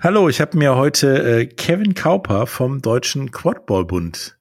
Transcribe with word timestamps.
Hallo, 0.00 0.28
ich 0.28 0.40
habe 0.40 0.56
mir 0.56 0.76
heute 0.76 1.40
äh, 1.40 1.46
Kevin 1.46 1.92
Kauper 1.92 2.46
vom 2.46 2.80
Deutschen 2.80 3.32
Quadball-Bund 3.32 4.38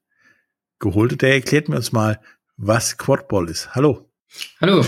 geholt 0.78 1.14
und 1.14 1.24
der 1.24 1.34
erklärt 1.34 1.68
mir 1.68 1.78
uns 1.78 1.92
mal, 1.92 2.22
was 2.58 3.00
Quadball 3.00 3.50
ist. 3.50 3.74
Hallo. 3.74 4.08
Hallo. 4.62 4.86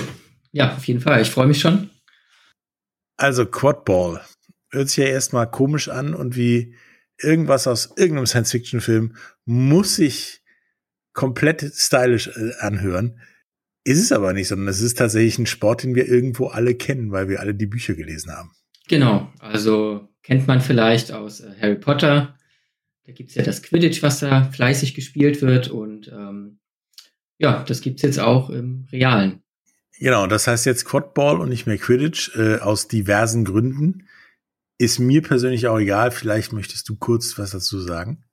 Ja, 0.52 0.76
auf 0.76 0.86
jeden 0.86 1.02
Fall. 1.02 1.24
Ich 1.24 1.32
freue 1.32 1.47
mich 1.47 1.60
schon. 1.60 1.90
Also 3.18 3.47
Quadball 3.47 4.21
hört 4.70 4.89
sich 4.89 4.97
ja 4.97 5.05
erstmal 5.05 5.50
komisch 5.50 5.89
an 5.89 6.13
und 6.13 6.36
wie 6.36 6.75
irgendwas 7.17 7.65
aus 7.65 7.95
irgendeinem 7.97 8.27
Science-Fiction-Film 8.27 9.15
muss 9.45 9.95
sich 9.95 10.43
komplett 11.13 11.63
stylisch 11.73 12.27
äh, 12.27 12.51
anhören. 12.59 13.20
Ist 13.83 14.04
es 14.04 14.11
aber 14.11 14.33
nicht, 14.33 14.49
sondern 14.49 14.67
es 14.67 14.81
ist 14.81 14.99
tatsächlich 14.99 15.39
ein 15.39 15.47
Sport, 15.47 15.81
den 15.81 15.95
wir 15.95 16.07
irgendwo 16.07 16.49
alle 16.49 16.75
kennen, 16.75 17.11
weil 17.11 17.27
wir 17.27 17.39
alle 17.39 17.55
die 17.55 17.65
Bücher 17.65 17.95
gelesen 17.95 18.31
haben. 18.31 18.51
Genau, 18.90 19.32
also 19.38 20.10
kennt 20.24 20.48
man 20.48 20.62
vielleicht 20.62 21.11
aus 21.11 21.42
äh, 21.42 21.54
Harry 21.61 21.75
Potter. 21.75 22.36
Da 23.06 23.11
gibt 23.14 23.30
es 23.30 23.36
ja 23.36 23.43
das 23.43 23.61
Quidditch, 23.61 24.02
was 24.02 24.20
da 24.20 24.46
fleißig 24.46 24.96
gespielt 24.96 25.42
wird. 25.42 25.70
Und 25.70 26.07
ähm, 26.10 26.60
ja, 27.38 27.64
das 27.64 27.82
gibt 27.82 27.97
es 27.97 28.02
jetzt 28.02 28.20
auch 28.20 28.50
im 28.50 28.88
Realen. 28.92 29.44
Genau, 30.00 30.25
das 30.25 30.47
heißt 30.47 30.66
jetzt 30.66 30.86
Quadball 30.86 31.39
und 31.39 31.50
nicht 31.50 31.68
mehr 31.68 31.78
Quidditch 31.78 32.36
äh, 32.36 32.58
aus 32.58 32.88
diversen 32.88 33.45
Gründen. 33.45 34.08
Ist 34.80 34.97
mir 34.97 35.22
persönlich 35.22 35.67
auch 35.67 35.78
egal. 35.78 36.09
Vielleicht 36.09 36.52
möchtest 36.52 36.89
du 36.89 36.95
kurz 36.95 37.38
was 37.38 37.52
dazu 37.52 37.80
sagen. 37.80 38.23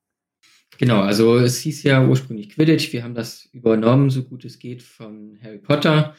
Genau, 0.79 1.03
also 1.03 1.37
es 1.37 1.59
hieß 1.59 1.83
ja 1.83 2.07
ursprünglich 2.07 2.51
Quidditch. 2.51 2.93
Wir 2.95 3.05
haben 3.05 3.15
das 3.15 3.47
übernommen, 3.53 4.09
so 4.09 4.23
gut 4.23 4.45
es 4.47 4.59
geht, 4.59 4.83
von 4.83 5.39
Harry 5.43 5.59
Potter 5.59 6.15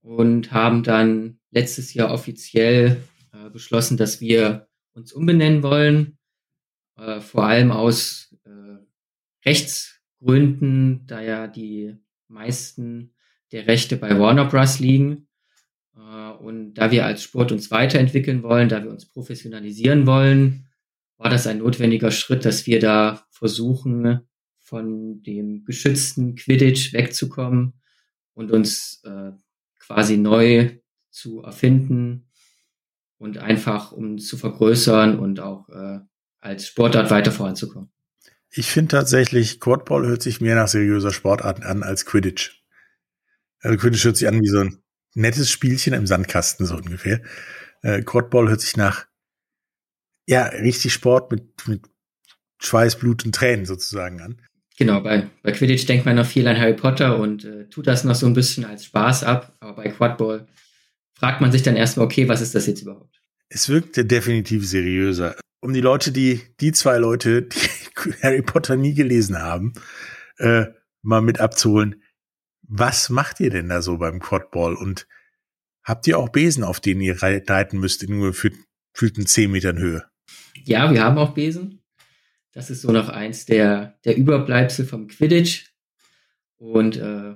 und 0.00 0.52
haben 0.52 0.84
dann 0.84 1.38
letztes 1.50 1.94
Jahr 1.94 2.12
offiziell 2.12 3.02
äh, 3.34 3.50
beschlossen, 3.50 3.96
dass 3.96 4.20
wir 4.20 4.68
uns 4.92 5.12
umbenennen 5.12 5.62
wollen, 5.62 6.18
äh, 6.96 7.20
vor 7.20 7.44
allem 7.44 7.72
aus 7.72 8.34
äh, 8.44 8.78
Rechtsgründen, 9.44 11.06
da 11.06 11.20
ja 11.20 11.46
die 11.48 11.96
meisten 12.28 13.14
der 13.52 13.66
Rechte 13.66 13.96
bei 13.96 14.18
Warner 14.18 14.46
Bros. 14.46 14.78
liegen. 14.78 15.28
Äh, 15.96 16.30
und 16.30 16.74
da 16.74 16.90
wir 16.90 17.06
als 17.06 17.22
Sport 17.22 17.52
uns 17.52 17.70
weiterentwickeln 17.70 18.42
wollen, 18.42 18.68
da 18.68 18.82
wir 18.82 18.90
uns 18.90 19.06
professionalisieren 19.06 20.06
wollen, 20.06 20.68
war 21.16 21.30
das 21.30 21.46
ein 21.46 21.58
notwendiger 21.58 22.10
Schritt, 22.10 22.44
dass 22.44 22.66
wir 22.66 22.80
da 22.80 23.26
versuchen, 23.30 24.20
von 24.60 25.22
dem 25.22 25.64
geschützten 25.64 26.36
Quidditch 26.36 26.92
wegzukommen 26.92 27.74
und 28.32 28.50
uns 28.50 29.02
äh, 29.04 29.32
quasi 29.78 30.16
neu 30.16 30.78
zu 31.10 31.42
erfinden 31.42 32.30
und 33.18 33.38
einfach 33.38 33.92
um 33.92 34.18
zu 34.18 34.36
vergrößern 34.36 35.18
und 35.18 35.40
auch 35.40 35.68
äh, 35.68 36.00
als 36.40 36.66
Sportart 36.66 37.10
weiter 37.10 37.32
voranzukommen. 37.32 37.90
Ich 38.50 38.70
finde 38.70 38.92
tatsächlich, 38.92 39.58
Quadball 39.58 40.06
hört 40.06 40.22
sich 40.22 40.40
mehr 40.40 40.54
nach 40.54 40.68
seriöser 40.68 41.10
Sportart 41.10 41.64
an 41.64 41.82
als 41.82 42.06
Quidditch. 42.06 42.62
Also 43.60 43.78
Quidditch 43.78 44.04
hört 44.04 44.16
sich 44.16 44.28
an 44.28 44.40
wie 44.40 44.48
so 44.48 44.60
ein 44.60 44.78
nettes 45.14 45.50
Spielchen 45.50 45.94
im 45.94 46.06
Sandkasten, 46.06 46.66
so 46.66 46.76
ungefähr. 46.76 47.22
Äh, 47.82 48.02
Quadball 48.02 48.48
hört 48.48 48.60
sich 48.60 48.76
nach, 48.76 49.06
ja, 50.26 50.44
richtig 50.44 50.92
Sport 50.92 51.32
mit, 51.32 51.66
mit 51.66 51.82
Schweiß, 52.58 52.96
Blut 52.96 53.24
und 53.24 53.34
Tränen 53.34 53.66
sozusagen 53.66 54.20
an. 54.20 54.40
Genau, 54.76 55.00
bei, 55.00 55.30
bei 55.42 55.52
Quidditch 55.52 55.86
denkt 55.86 56.04
man 56.04 56.16
noch 56.16 56.26
viel 56.26 56.46
an 56.48 56.58
Harry 56.58 56.74
Potter 56.74 57.18
und 57.18 57.44
äh, 57.44 57.68
tut 57.68 57.86
das 57.86 58.04
noch 58.04 58.14
so 58.14 58.26
ein 58.26 58.34
bisschen 58.34 58.64
als 58.64 58.84
Spaß 58.84 59.24
ab, 59.24 59.56
aber 59.60 59.76
bei 59.76 59.88
Quadball 59.88 60.46
fragt 61.14 61.40
man 61.40 61.52
sich 61.52 61.62
dann 61.62 61.76
erstmal, 61.76 62.06
okay, 62.06 62.28
was 62.28 62.40
ist 62.40 62.54
das 62.54 62.66
jetzt 62.66 62.82
überhaupt? 62.82 63.20
Es 63.48 63.68
wirkte 63.68 64.04
definitiv 64.04 64.66
seriöser. 64.66 65.36
Um 65.60 65.72
die 65.72 65.80
Leute, 65.80 66.12
die, 66.12 66.42
die 66.60 66.72
zwei 66.72 66.98
Leute, 66.98 67.42
die 67.42 68.12
Harry 68.22 68.42
Potter 68.42 68.76
nie 68.76 68.94
gelesen 68.94 69.38
haben, 69.38 69.72
äh, 70.38 70.66
mal 71.02 71.22
mit 71.22 71.40
abzuholen. 71.40 72.02
Was 72.62 73.10
macht 73.10 73.40
ihr 73.40 73.50
denn 73.50 73.68
da 73.68 73.82
so 73.82 73.98
beim 73.98 74.20
Quadball? 74.20 74.74
Und 74.74 75.06
habt 75.82 76.06
ihr 76.06 76.18
auch 76.18 76.30
Besen, 76.30 76.64
auf 76.64 76.80
denen 76.80 77.00
ihr 77.00 77.22
reiten 77.22 77.78
müsst, 77.78 78.02
in 78.02 78.18
nur 78.18 78.32
gefühlten 78.32 79.26
10 79.26 79.50
Metern 79.50 79.78
Höhe? 79.78 80.04
Ja, 80.64 80.90
wir 80.92 81.02
haben 81.02 81.18
auch 81.18 81.34
Besen. 81.34 81.82
Das 82.52 82.70
ist 82.70 82.82
so 82.82 82.92
noch 82.92 83.08
eins 83.08 83.46
der, 83.46 83.98
der 84.04 84.16
Überbleibsel 84.16 84.86
vom 84.86 85.08
Quidditch. 85.08 85.72
Und 86.56 86.96
äh, 86.96 87.34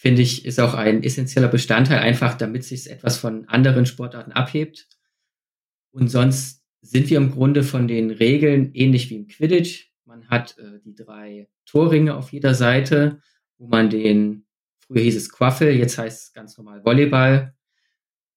finde 0.00 0.22
ich, 0.22 0.46
ist 0.46 0.58
auch 0.58 0.72
ein 0.72 1.02
essentieller 1.02 1.48
Bestandteil, 1.48 1.98
einfach 1.98 2.34
damit 2.34 2.64
sich 2.64 2.88
etwas 2.88 3.18
von 3.18 3.46
anderen 3.48 3.84
Sportarten 3.84 4.32
abhebt. 4.32 4.88
Und 5.90 6.08
sonst 6.08 6.64
sind 6.80 7.10
wir 7.10 7.18
im 7.18 7.32
Grunde 7.32 7.62
von 7.62 7.86
den 7.86 8.10
Regeln 8.10 8.72
ähnlich 8.72 9.10
wie 9.10 9.16
im 9.16 9.26
Quidditch. 9.26 9.90
Man 10.06 10.26
hat 10.28 10.56
äh, 10.56 10.80
die 10.86 10.94
drei 10.94 11.50
Torringe 11.66 12.16
auf 12.16 12.32
jeder 12.32 12.54
Seite, 12.54 13.20
wo 13.58 13.68
man 13.68 13.90
den, 13.90 14.46
früher 14.78 15.02
hieß 15.02 15.16
es 15.16 15.30
Quaffel, 15.30 15.72
jetzt 15.76 15.98
heißt 15.98 16.28
es 16.28 16.32
ganz 16.32 16.56
normal 16.56 16.82
Volleyball, 16.82 17.54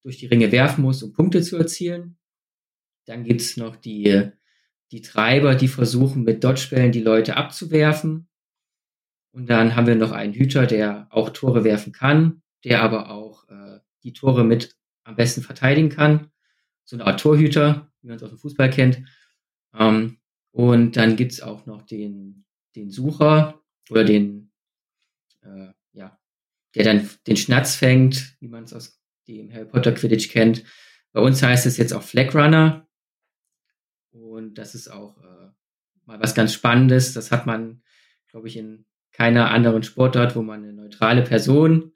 durch 0.03 0.18
die 0.18 0.28
Ringe 0.28 0.52
werfen 0.52 0.81
muss, 0.81 1.02
um 1.02 1.13
Punkte 1.13 1.41
zu 1.44 1.56
erzielen. 1.56 2.18
Dann 3.06 3.23
gibt's 3.23 3.56
noch 3.56 3.78
die, 3.78 4.31
die 4.91 5.02
Treiber, 5.02 5.56
die 5.56 5.69
versuchen 5.69 6.25
mit 6.25 6.44
Dodgebällen 6.44 6.91
die 6.91 7.00
Leute 7.00 7.38
abzuwerfen. 7.38 8.28
Und 9.34 9.50
dann 9.50 9.76
haben 9.76 9.88
wir 9.88 9.96
noch 9.96 10.12
einen 10.12 10.34
Hüter, 10.34 10.68
der 10.68 11.08
auch 11.10 11.32
Tore 11.32 11.64
werfen 11.64 11.92
kann, 11.92 12.44
der 12.64 12.84
aber 12.84 13.10
auch 13.10 13.50
äh, 13.50 13.80
die 14.04 14.14
Tore 14.14 14.44
mit 14.44 14.78
am 15.04 15.16
besten 15.16 15.42
verteidigen 15.42 15.90
kann. 15.90 16.32
So 16.86 16.96
eine 16.96 17.06
Art 17.08 17.20
Torhüter, 17.20 17.92
wie 18.02 18.08
man 18.08 18.18
es 18.18 18.24
aus 18.24 18.30
dem 18.30 18.38
Fußball 18.38 18.70
kennt. 18.70 19.02
Ähm, 19.74 20.20
und 20.52 20.96
dann 20.96 21.16
gibt's 21.16 21.42
auch 21.42 21.66
noch 21.66 21.82
den, 21.82 22.46
den 22.76 22.92
Sucher 22.92 23.60
oder 23.90 24.04
den, 24.04 24.52
äh, 25.42 25.70
ja, 25.94 26.20
der 26.76 26.84
dann 26.84 27.10
den 27.26 27.38
Schnatz 27.38 27.76
fängt, 27.76 28.38
wie 28.40 28.48
man 28.48 28.66
es 28.66 28.74
aus 28.74 29.02
dem 29.28 29.52
Harry 29.52 29.66
Potter 29.66 29.94
Quidditch 29.94 30.30
kennt. 30.30 30.64
Bei 31.12 31.22
uns 31.22 31.42
heißt 31.42 31.66
es 31.66 31.78
jetzt 31.78 31.94
auch 31.94 32.04
Flag 32.04 32.36
Runner. 32.36 32.88
Und 34.12 34.60
das 34.60 34.76
ist 34.76 34.90
auch 34.90 35.18
äh, 35.18 35.50
mal 36.06 36.20
was 36.20 36.36
ganz 36.36 36.54
Spannendes. 36.54 37.14
Das 37.14 37.32
hat 37.32 37.48
man, 37.48 37.82
glaube 38.28 38.48
ich, 38.48 38.58
in 38.58 38.86
keiner 39.13 39.51
anderen 39.51 39.84
Sportart, 39.84 40.35
wo 40.35 40.41
man 40.41 40.63
eine 40.63 40.74
neutrale 40.74 41.22
Person 41.22 41.94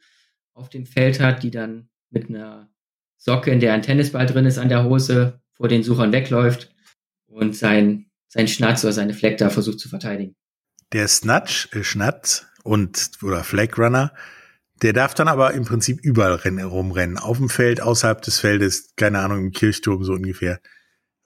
auf 0.53 0.69
dem 0.69 0.85
Feld 0.85 1.19
hat, 1.19 1.43
die 1.43 1.51
dann 1.51 1.89
mit 2.09 2.29
einer 2.29 2.69
Socke, 3.17 3.51
in 3.51 3.59
der 3.59 3.73
ein 3.73 3.81
Tennisball 3.81 4.27
drin 4.27 4.45
ist, 4.45 4.57
an 4.57 4.69
der 4.69 4.83
Hose 4.85 5.41
vor 5.53 5.67
den 5.67 5.83
Suchern 5.83 6.13
wegläuft 6.13 6.73
und 7.27 7.55
sein, 7.55 8.05
sein 8.27 8.47
Schnatz 8.47 8.83
oder 8.83 8.93
seine 8.93 9.13
Fleck 9.13 9.37
da 9.37 9.49
versucht 9.49 9.79
zu 9.79 9.89
verteidigen. 9.89 10.35
Der 10.93 11.07
Snatch, 11.07 11.69
äh, 11.73 11.83
Schnatz 11.83 12.45
und 12.63 13.09
oder 13.21 13.43
Flag 13.43 13.77
Runner, 13.77 14.13
der 14.81 14.93
darf 14.93 15.15
dann 15.15 15.27
aber 15.27 15.53
im 15.53 15.65
Prinzip 15.65 15.99
überall 16.01 16.35
rennen, 16.35 16.63
rumrennen. 16.63 17.17
Auf 17.17 17.37
dem 17.37 17.49
Feld, 17.49 17.81
außerhalb 17.81 18.21
des 18.21 18.39
Feldes, 18.39 18.93
keine 18.95 19.19
Ahnung, 19.19 19.39
im 19.39 19.51
Kirchturm 19.51 20.03
so 20.03 20.13
ungefähr. 20.13 20.59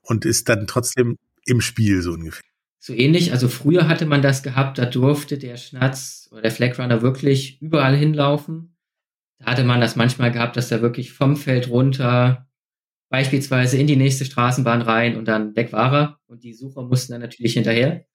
Und 0.01 0.25
ist 0.25 0.47
dann 0.47 0.67
trotzdem 0.67 1.17
im 1.45 1.59
Spiel 1.59 2.01
so 2.01 2.13
ungefähr 2.13 2.50
so 2.81 2.93
ähnlich. 2.93 3.31
Also 3.31 3.47
früher 3.47 3.87
hatte 3.87 4.07
man 4.07 4.23
das 4.23 4.41
gehabt, 4.41 4.79
da 4.79 4.85
durfte 4.85 5.37
der 5.37 5.55
Schnatz 5.55 6.27
oder 6.31 6.41
der 6.41 6.51
Flagrunner 6.51 7.01
wirklich 7.03 7.61
überall 7.61 7.95
hinlaufen. 7.95 8.75
Da 9.37 9.51
hatte 9.51 9.63
man 9.63 9.79
das 9.79 9.95
manchmal 9.95 10.31
gehabt, 10.31 10.57
dass 10.57 10.71
er 10.71 10.81
wirklich 10.81 11.13
vom 11.13 11.37
Feld 11.37 11.69
runter 11.69 12.47
beispielsweise 13.09 13.77
in 13.77 13.87
die 13.87 13.97
nächste 13.97 14.25
Straßenbahn 14.25 14.81
rein 14.81 15.15
und 15.15 15.27
dann 15.27 15.55
weg 15.55 15.71
war 15.71 15.93
er. 15.93 16.19
Und 16.25 16.43
die 16.43 16.53
Sucher 16.53 16.81
mussten 16.81 17.11
dann 17.11 17.21
natürlich 17.21 17.53
hinterher. 17.53 18.05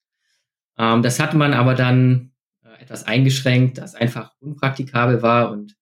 Ähm, 0.77 1.03
das 1.03 1.21
hatte 1.21 1.37
man 1.37 1.55
aber 1.55 1.75
dann 1.75 2.33
äh, 2.65 2.83
etwas 2.83 3.05
eingeschränkt, 3.05 3.79
das 3.79 3.95
einfach 3.95 4.33
unpraktikabel 4.41 5.23
war 5.23 5.53
und 5.53 5.77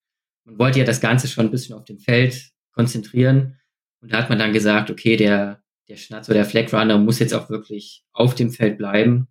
man 0.45 0.59
wollte 0.59 0.81
ja 0.81 0.84
das 0.84 1.01
Ganze 1.01 1.27
schon 1.27 1.47
ein 1.47 1.51
bisschen 1.51 1.75
auf 1.75 1.84
dem 1.84 1.99
Feld 1.99 2.51
konzentrieren. 2.72 3.59
Und 4.03 4.12
da 4.12 4.19
hat 4.19 4.28
man 4.28 4.39
dann 4.39 4.53
gesagt, 4.53 4.91
okay, 4.91 5.16
der 5.16 5.64
der 5.89 5.97
Schnatz 5.97 6.28
oder 6.28 6.39
der 6.39 6.47
Flag 6.47 6.72
Runner 6.72 6.98
muss 6.98 7.19
jetzt 7.19 7.34
auch 7.34 7.51
wirklich 7.51 8.04
auf 8.13 8.34
dem 8.34 8.51
Feld 8.51 8.78
bleiben. 8.78 9.28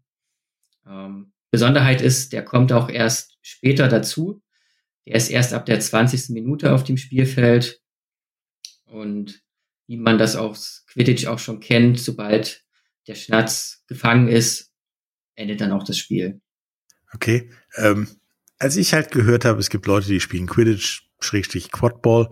Ähm, 0.88 1.34
Besonderheit 1.52 2.02
ist, 2.02 2.34
der 2.34 2.44
kommt 2.44 2.72
auch 2.72 2.90
erst 2.90 3.38
später 3.42 3.88
dazu. 3.88 4.42
Der 5.06 5.16
ist 5.16 5.30
erst 5.30 5.54
ab 5.54 5.66
der 5.66 5.80
20. 5.80 6.30
Minute 6.30 6.74
auf 6.74 6.84
dem 6.84 6.98
Spielfeld. 6.98 7.82
Und 8.86 9.42
wie 9.88 9.98
man 9.98 10.18
das 10.18 10.36
aus 10.36 10.86
Quidditch 10.88 11.28
auch 11.28 11.40
schon 11.40 11.60
kennt, 11.60 12.00
sobald 12.00 12.64
der 13.08 13.16
Schnatz 13.16 13.84
gefangen 13.88 14.28
ist, 14.28 14.72
endet 15.36 15.62
dann 15.62 15.72
auch 15.72 15.84
das 15.84 15.98
Spiel. 15.98 16.42
Okay. 17.14 17.50
Ähm, 17.76 18.08
als 18.60 18.76
ich 18.76 18.94
halt 18.94 19.12
gehört 19.12 19.46
habe, 19.46 19.60
es 19.60 19.70
gibt 19.70 19.86
Leute, 19.88 20.08
die 20.08 20.20
spielen 20.20 20.48
Quidditch, 20.48 21.10
Schrägstrich 21.20 21.72
Quadball, 21.72 22.30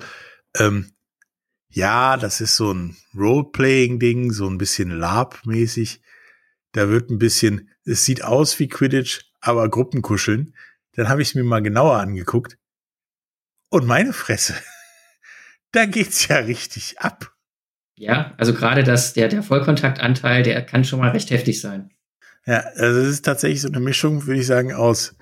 ähm, 0.58 0.94
ja, 1.72 2.18
das 2.18 2.42
ist 2.42 2.58
so 2.58 2.74
ein 2.74 2.98
Role-Playing-Ding, 3.16 4.32
so 4.32 4.48
ein 4.48 4.58
bisschen 4.58 4.92
LARP-mäßig. 4.92 6.02
Da 6.74 6.90
wird 6.90 7.10
ein 7.10 7.18
bisschen, 7.18 7.70
es 7.86 8.06
sieht 8.06 8.24
aus 8.24 8.60
wie 8.60 8.68
Quidditch, 8.68 9.22
aber 9.40 9.70
Gruppenkuscheln. 9.70 10.54
Dann 10.94 11.08
habe 11.08 11.22
ich 11.22 11.30
es 11.30 11.36
mir 11.36 11.44
mal 11.44 11.62
genauer 11.62 11.98
angeguckt. 11.98 12.58
Und 13.70 13.88
meine 13.88 14.12
Fresse, 14.12 14.56
da 15.72 15.86
geht's 15.86 16.28
ja 16.28 16.38
richtig 16.38 17.00
ab. 17.00 17.34
Ja, 17.96 18.34
also 18.38 18.54
gerade 18.54 18.84
das, 18.84 19.14
der, 19.14 19.30
der 19.30 19.44
Vollkontaktanteil, 19.44 20.44
der 20.44 20.66
kann 20.66 20.84
schon 20.84 21.00
mal 21.00 21.12
recht 21.12 21.30
heftig 21.30 21.62
sein. 21.62 21.92
Ja, 22.46 22.60
also 22.76 23.00
es 23.00 23.08
ist 23.08 23.26
tatsächlich 23.26 23.62
so 23.62 23.68
eine 23.70 23.80
Mischung, 23.80 24.26
würde 24.26 24.42
ich 24.42 24.48
sagen, 24.48 24.74
aus, 24.74 25.16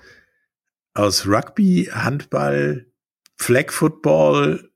aus 0.94 1.26
Rugby, 1.26 1.90
Handball, 1.92 2.86
Flag 3.36 3.70
Football 3.70 4.69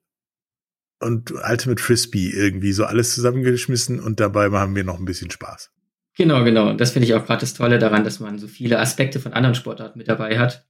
und 1.05 1.33
Ultimate 1.33 1.83
Frisbee 1.83 2.31
irgendwie 2.31 2.73
so 2.73 2.85
alles 2.85 3.15
zusammengeschmissen 3.15 4.01
und 4.01 4.21
dabei 4.21 4.51
haben 4.51 4.75
wir 4.75 4.85
noch 4.85 4.99
ein 4.99 5.05
bisschen 5.05 5.31
Spaß. 5.31 5.71
Genau, 6.17 6.45
genau. 6.45 6.71
Und 6.71 6.81
das 6.81 6.93
finde 6.93 7.07
ich 7.07 7.15
auch 7.15 7.27
gerade 7.27 7.41
das 7.41 7.55
Tolle 7.55 7.79
daran, 7.79 8.05
dass 8.05 8.21
man 8.21 8.39
so 8.39 8.47
viele 8.47 8.79
Aspekte 8.79 9.21
von 9.21 9.33
anderen 9.33 9.55
Sportarten 9.55 9.99
mit 9.99 10.09
dabei 10.09 10.39
hat. 10.39 10.67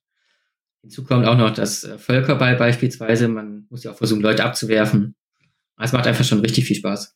Hinzu 0.83 1.05
kommt 1.05 1.27
auch 1.27 1.37
noch 1.37 1.53
das 1.53 1.85
äh, 1.85 1.99
Völkerball 1.99 2.57
beispielsweise. 2.57 3.29
Man 3.29 3.67
muss 3.71 3.85
ja 3.85 3.93
auch 3.93 3.97
versuchen, 3.97 4.23
Leute 4.23 4.45
abzuwerfen. 4.45 5.15
Es 5.79 5.93
macht 5.93 6.07
einfach 6.07 6.25
schon 6.25 6.41
richtig 6.41 6.67
viel 6.67 6.77
Spaß. 6.77 7.15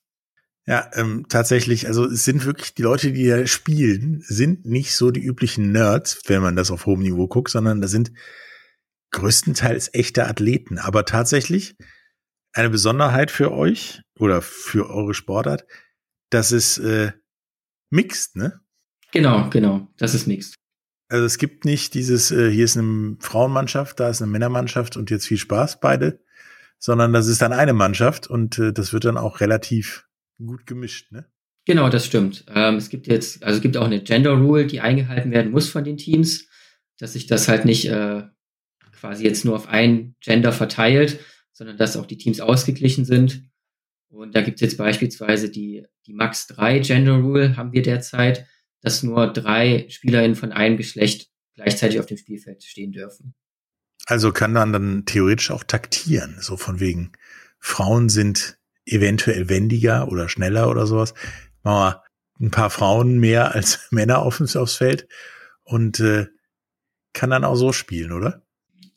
Ja, 0.67 0.91
ähm, 0.95 1.25
tatsächlich, 1.29 1.87
also 1.87 2.05
es 2.05 2.25
sind 2.25 2.45
wirklich 2.45 2.75
die 2.75 2.83
Leute, 2.83 3.13
die 3.13 3.27
da 3.27 3.47
spielen, 3.47 4.23
sind 4.27 4.67
nicht 4.67 4.95
so 4.95 5.11
die 5.11 5.23
üblichen 5.23 5.73
Nerds, 5.73 6.21
wenn 6.27 6.43
man 6.43 6.57
das 6.57 6.71
auf 6.71 6.85
hohem 6.85 7.01
Niveau 7.01 7.27
guckt, 7.27 7.51
sondern 7.51 7.81
da 7.81 7.89
sind 7.89 8.13
größtenteils 9.13 9.95
echte 9.95 10.27
Athleten. 10.27 10.79
Aber 10.79 11.07
tatsächlich 11.07 11.77
eine 12.53 12.71
Besonderheit 12.71 13.31
für 13.31 13.53
euch 13.53 14.03
oder 14.19 14.43
für 14.43 14.91
eure 14.91 15.15
Sportart, 15.15 15.67
dass 16.31 16.53
es 16.53 16.79
äh, 16.79 17.13
mixed, 17.91 18.37
ne? 18.37 18.61
Genau, 19.13 19.49
genau, 19.51 19.89
das 19.97 20.15
ist 20.15 20.27
mixed. 20.27 20.55
Also 21.09 21.25
es 21.25 21.39
gibt 21.39 21.65
nicht 21.65 21.95
dieses, 21.95 22.31
äh, 22.31 22.51
hier 22.51 22.65
ist 22.65 22.77
eine 22.77 23.17
Frauenmannschaft, 23.21 23.99
da 23.99 24.11
ist 24.11 24.21
eine 24.21 24.31
Männermannschaft 24.31 24.97
und 24.97 25.11
jetzt 25.11 25.27
viel 25.27 25.39
Spaß 25.39 25.81
beide, 25.81 26.23
sondern 26.79 27.13
das 27.13 27.29
ist 27.29 27.41
dann 27.41 27.53
eine 27.53 27.73
Mannschaft 27.73 28.27
und 28.27 28.59
äh, 28.59 28.73
das 28.73 28.93
wird 28.93 29.05
dann 29.05 29.17
auch 29.17 29.41
relativ 29.41 30.07
gut 30.39 30.67
gemischt, 30.67 31.11
ne? 31.13 31.27
Genau, 31.65 31.91
das 31.91 32.07
stimmt. 32.07 32.47
Ähm, 32.49 32.77
es 32.77 32.89
gibt 32.89 33.07
jetzt, 33.09 33.43
also 33.43 33.57
es 33.57 33.63
gibt 33.63 33.77
auch 33.77 33.85
eine 33.85 34.03
Gender 34.03 34.33
Rule, 34.33 34.67
die 34.67 34.81
eingehalten 34.81 35.31
werden 35.33 35.53
muss 35.53 35.69
von 35.69 35.85
den 35.85 35.99
Teams, 35.99 36.49
dass 36.99 37.13
sich 37.13 37.27
das 37.27 37.47
halt 37.47 37.67
nicht 37.67 37.87
äh, 37.91 38.23
quasi 38.99 39.25
jetzt 39.25 39.45
nur 39.45 39.55
auf 39.55 39.69
ein 39.69 40.15
Gender 40.21 40.53
verteilt, 40.53 41.21
sondern 41.59 41.77
dass 41.77 41.97
auch 41.97 42.07
die 42.07 42.17
Teams 42.17 42.41
ausgeglichen 42.41 43.05
sind. 43.05 43.43
Und 44.11 44.37
da 44.37 44.43
gibt 44.43 44.59
es 44.59 44.61
jetzt 44.61 44.79
beispielsweise 44.79 45.51
die, 45.51 45.85
die 46.07 46.15
Max 46.15 46.47
3 46.47 46.79
Gender 46.79 47.17
Rule 47.17 47.57
haben 47.57 47.73
wir 47.73 47.83
derzeit, 47.83 48.47
dass 48.81 49.03
nur 49.03 49.33
drei 49.33 49.87
SpielerInnen 49.91 50.37
von 50.37 50.53
einem 50.53 50.77
Geschlecht 50.77 51.29
gleichzeitig 51.57 51.99
auf 51.99 52.07
dem 52.07 52.17
Spielfeld 52.17 52.63
stehen 52.63 52.93
dürfen. 52.93 53.35
Also 54.07 54.31
kann 54.31 54.53
man 54.53 54.73
dann 54.73 55.05
theoretisch 55.05 55.51
auch 55.51 55.65
taktieren, 55.65 56.37
so 56.41 56.57
von 56.57 56.79
wegen 56.79 57.11
Frauen 57.59 58.09
sind 58.09 58.57
eventuell 58.87 59.49
wendiger 59.49 60.07
oder 60.09 60.29
schneller 60.29 60.71
oder 60.71 60.87
sowas. 60.87 61.13
Machen 61.65 61.97
wir 62.39 62.47
ein 62.47 62.51
paar 62.53 62.71
Frauen 62.71 63.19
mehr 63.19 63.53
als 63.57 63.89
Männer 63.91 64.21
auf, 64.21 64.41
aufs 64.41 64.77
Feld 64.77 65.09
und 65.65 65.99
äh, 65.99 66.29
kann 67.13 67.31
dann 67.31 67.45
auch 67.45 67.57
so 67.57 67.73
spielen, 67.73 68.13
oder? 68.13 68.47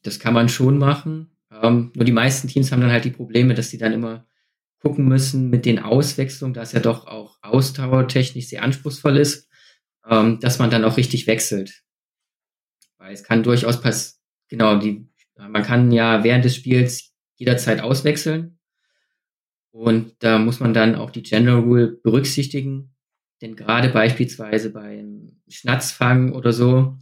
Das 0.03 0.19
kann 0.19 0.35
man 0.35 0.47
schon 0.47 0.77
machen. 0.77 1.31
Ähm, 1.61 1.91
nur 1.95 2.05
die 2.05 2.11
meisten 2.11 2.47
Teams 2.47 2.71
haben 2.71 2.81
dann 2.81 2.91
halt 2.91 3.05
die 3.05 3.11
Probleme, 3.11 3.53
dass 3.53 3.69
sie 3.69 3.77
dann 3.77 3.93
immer 3.93 4.25
gucken 4.79 5.07
müssen 5.07 5.49
mit 5.49 5.65
den 5.65 5.79
Auswechslungen, 5.79 6.53
da 6.53 6.63
es 6.63 6.71
ja 6.71 6.79
doch 6.79 7.05
auch 7.05 7.37
ausdauertechnisch 7.43 8.47
sehr 8.47 8.63
anspruchsvoll 8.63 9.17
ist, 9.17 9.47
ähm, 10.09 10.39
dass 10.39 10.59
man 10.59 10.71
dann 10.71 10.83
auch 10.83 10.97
richtig 10.97 11.27
wechselt. 11.27 11.83
Weil 12.97 13.13
es 13.13 13.23
kann 13.23 13.43
durchaus 13.43 13.79
passieren, 13.79 14.19
genau, 14.47 14.77
die, 14.77 15.07
man 15.37 15.63
kann 15.63 15.91
ja 15.91 16.23
während 16.23 16.45
des 16.45 16.55
Spiels 16.55 17.13
jederzeit 17.35 17.81
auswechseln. 17.81 18.59
Und 19.71 20.15
da 20.19 20.37
muss 20.37 20.59
man 20.59 20.73
dann 20.73 20.95
auch 20.95 21.11
die 21.11 21.23
General 21.23 21.61
Rule 21.61 21.99
berücksichtigen. 22.03 22.93
Denn 23.41 23.55
gerade 23.55 23.89
beispielsweise 23.89 24.71
beim 24.71 25.41
Schnatzfang 25.47 26.33
oder 26.33 26.53
so 26.53 26.97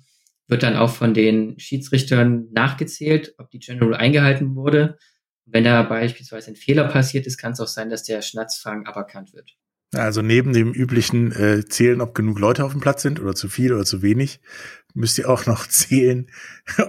wird 0.49 0.63
dann 0.63 0.75
auch 0.75 0.89
von 0.89 1.13
den 1.13 1.57
Schiedsrichtern 1.59 2.47
nachgezählt, 2.51 3.35
ob 3.37 3.51
die 3.51 3.59
General 3.59 3.89
Rule 3.89 3.99
eingehalten 3.99 4.55
wurde. 4.55 4.97
Wenn 5.45 5.63
da 5.63 5.83
beispielsweise 5.83 6.51
ein 6.51 6.55
Fehler 6.55 6.87
passiert 6.87 7.27
ist, 7.27 7.37
kann 7.37 7.53
es 7.53 7.59
auch 7.59 7.67
sein, 7.67 7.89
dass 7.89 8.03
der 8.03 8.21
Schnatzfang 8.21 8.85
aberkannt 8.85 9.33
wird. 9.33 9.55
Also 9.93 10.21
neben 10.21 10.53
dem 10.53 10.71
üblichen 10.71 11.31
äh, 11.31 11.65
Zählen, 11.65 12.01
ob 12.01 12.13
genug 12.13 12.39
Leute 12.39 12.63
auf 12.63 12.71
dem 12.73 12.81
Platz 12.81 13.01
sind 13.01 13.19
oder 13.19 13.33
zu 13.33 13.47
viel 13.47 13.73
oder 13.73 13.85
zu 13.85 14.01
wenig, 14.01 14.39
müsst 14.93 15.17
ihr 15.17 15.29
auch 15.29 15.45
noch 15.45 15.67
zählen, 15.69 16.27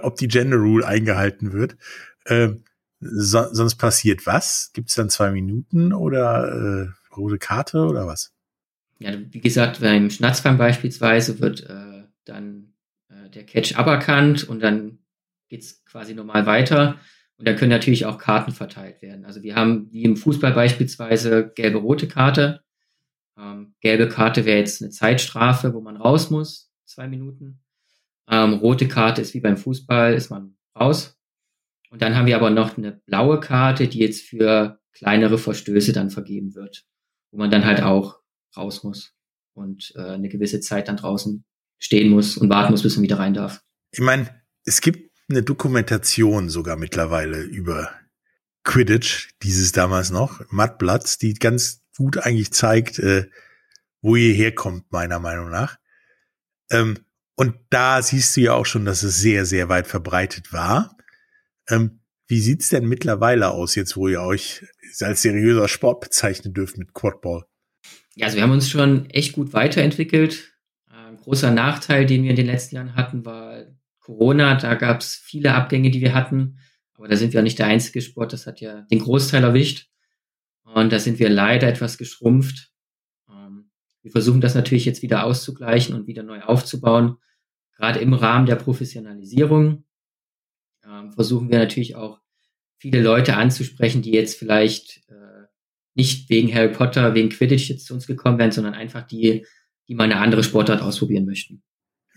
ob 0.01 0.15
die 0.17 0.27
Gender 0.27 0.57
Rule 0.57 0.85
eingehalten 0.85 1.53
wird. 1.53 1.77
Ähm, 2.25 2.63
so, 2.99 3.45
sonst 3.51 3.75
passiert 3.75 4.25
was? 4.27 4.71
Gibt 4.73 4.89
es 4.89 4.95
dann 4.95 5.09
zwei 5.09 5.31
Minuten 5.31 5.93
oder 5.93 6.51
äh, 6.51 7.15
rote 7.15 7.39
Karte 7.39 7.85
oder 7.85 8.05
was? 8.05 8.31
Ja, 8.99 9.13
wie 9.31 9.41
gesagt, 9.41 9.81
beim 9.81 10.11
Schnatzfang 10.11 10.57
beispielsweise 10.57 11.39
wird 11.39 11.67
äh, 11.67 12.03
dann 12.25 12.70
der 13.35 13.45
Catch 13.45 13.77
aberkannt 13.77 14.43
und 14.43 14.61
dann 14.61 14.99
geht's 15.49 15.83
quasi 15.85 16.13
normal 16.13 16.45
weiter. 16.45 16.99
Und 17.37 17.47
dann 17.47 17.55
können 17.55 17.71
natürlich 17.71 18.05
auch 18.05 18.19
Karten 18.19 18.51
verteilt 18.51 19.01
werden. 19.01 19.25
Also 19.25 19.41
wir 19.41 19.55
haben 19.55 19.91
wie 19.91 20.03
im 20.03 20.15
Fußball 20.15 20.53
beispielsweise 20.53 21.51
gelbe-rote 21.55 22.07
Karte. 22.07 22.61
Ähm, 23.37 23.73
gelbe 23.81 24.07
Karte 24.07 24.45
wäre 24.45 24.59
jetzt 24.59 24.81
eine 24.81 24.91
Zeitstrafe, 24.91 25.73
wo 25.73 25.81
man 25.81 25.97
raus 25.97 26.29
muss, 26.29 26.71
zwei 26.85 27.07
Minuten. 27.07 27.61
Ähm, 28.29 28.53
rote 28.53 28.87
Karte 28.87 29.21
ist 29.21 29.33
wie 29.33 29.39
beim 29.39 29.57
Fußball, 29.57 30.13
ist 30.13 30.29
man 30.29 30.55
raus. 30.79 31.17
Und 31.89 32.01
dann 32.01 32.15
haben 32.15 32.27
wir 32.27 32.35
aber 32.35 32.49
noch 32.49 32.77
eine 32.77 33.01
blaue 33.05 33.39
Karte, 33.39 33.87
die 33.87 33.99
jetzt 33.99 34.21
für 34.21 34.79
kleinere 34.93 35.37
Verstöße 35.37 35.93
dann 35.93 36.09
vergeben 36.09 36.55
wird, 36.55 36.85
wo 37.31 37.37
man 37.37 37.51
dann 37.51 37.65
halt 37.65 37.81
auch 37.81 38.19
raus 38.55 38.83
muss 38.83 39.15
und 39.53 39.93
äh, 39.95 40.11
eine 40.11 40.29
gewisse 40.29 40.59
Zeit 40.59 40.87
dann 40.87 40.97
draußen 40.97 41.43
stehen 41.81 42.09
muss 42.09 42.37
und 42.37 42.49
warten 42.49 42.71
muss, 42.71 42.83
bis 42.83 42.95
man 42.95 43.03
wieder 43.03 43.19
rein 43.19 43.33
darf. 43.33 43.61
Ich 43.91 43.99
meine, 43.99 44.29
es 44.63 44.79
gibt 44.79 45.11
eine 45.29 45.43
Dokumentation 45.43 46.49
sogar 46.49 46.77
mittlerweile 46.77 47.41
über 47.41 47.91
Quidditch, 48.63 49.31
dieses 49.41 49.71
damals 49.71 50.11
noch, 50.11 50.41
Mattblatts, 50.49 51.17
die 51.17 51.33
ganz 51.33 51.81
gut 51.97 52.17
eigentlich 52.17 52.53
zeigt, 52.53 52.99
äh, 52.99 53.27
wo 54.01 54.15
ihr 54.15 54.33
herkommt, 54.33 54.91
meiner 54.91 55.19
Meinung 55.19 55.49
nach. 55.49 55.77
Ähm, 56.69 56.99
und 57.35 57.55
da 57.69 58.01
siehst 58.01 58.37
du 58.37 58.41
ja 58.41 58.53
auch 58.53 58.65
schon, 58.65 58.85
dass 58.85 59.03
es 59.03 59.17
sehr, 59.17 59.45
sehr 59.45 59.67
weit 59.67 59.87
verbreitet 59.87 60.53
war. 60.53 60.95
Ähm, 61.67 62.01
wie 62.27 62.39
sieht's 62.39 62.69
denn 62.69 62.85
mittlerweile 62.85 63.49
aus, 63.49 63.75
jetzt 63.75 63.97
wo 63.97 64.07
ihr 64.07 64.21
euch 64.21 64.63
als 64.99 65.21
seriöser 65.23 65.67
Sport 65.67 66.01
bezeichnen 66.01 66.53
dürft 66.53 66.77
mit 66.77 66.93
Quadball? 66.93 67.45
Ja, 68.15 68.27
also 68.27 68.37
wir 68.37 68.43
haben 68.43 68.51
uns 68.51 68.69
schon 68.69 69.09
echt 69.09 69.33
gut 69.33 69.53
weiterentwickelt. 69.53 70.53
Großer 71.21 71.51
Nachteil, 71.51 72.05
den 72.05 72.23
wir 72.23 72.31
in 72.31 72.35
den 72.35 72.47
letzten 72.47 72.75
Jahren 72.75 72.95
hatten, 72.95 73.25
war 73.25 73.63
Corona. 73.99 74.55
Da 74.55 74.75
gab 74.75 75.01
es 75.01 75.15
viele 75.15 75.53
Abgänge, 75.53 75.91
die 75.91 76.01
wir 76.01 76.13
hatten. 76.13 76.57
Aber 76.95 77.07
da 77.07 77.15
sind 77.15 77.33
wir 77.33 77.41
nicht 77.41 77.59
der 77.59 77.67
einzige 77.67 78.01
Sport. 78.01 78.33
Das 78.33 78.47
hat 78.47 78.59
ja 78.59 78.81
den 78.91 78.99
Großteil 78.99 79.43
erwischt. 79.43 79.89
Und 80.63 80.91
da 80.91 80.99
sind 80.99 81.19
wir 81.19 81.29
leider 81.29 81.67
etwas 81.67 81.97
geschrumpft. 81.97 82.71
Ähm, 83.29 83.69
wir 84.01 84.11
versuchen 84.11 84.41
das 84.41 84.55
natürlich 84.55 84.85
jetzt 84.85 85.01
wieder 85.01 85.25
auszugleichen 85.25 85.95
und 85.95 86.07
wieder 86.07 86.23
neu 86.23 86.41
aufzubauen. 86.41 87.17
Gerade 87.75 87.99
im 87.99 88.13
Rahmen 88.13 88.45
der 88.45 88.55
Professionalisierung 88.55 89.85
ähm, 90.85 91.11
versuchen 91.11 91.49
wir 91.49 91.59
natürlich 91.59 91.95
auch 91.95 92.19
viele 92.77 93.01
Leute 93.01 93.37
anzusprechen, 93.37 94.01
die 94.01 94.11
jetzt 94.11 94.37
vielleicht 94.37 95.07
äh, 95.09 95.45
nicht 95.93 96.29
wegen 96.29 96.53
Harry 96.53 96.71
Potter, 96.71 97.13
wegen 97.13 97.29
Quidditch 97.29 97.69
jetzt 97.69 97.85
zu 97.85 97.93
uns 97.93 98.07
gekommen 98.07 98.39
wären, 98.39 98.51
sondern 98.51 98.73
einfach 98.73 99.03
die, 99.03 99.45
die 99.91 99.95
mal 99.95 100.05
eine 100.05 100.19
andere 100.19 100.41
Sportart 100.41 100.81
ausprobieren 100.81 101.25
möchten. 101.25 101.63